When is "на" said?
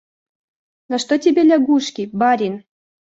0.89-0.97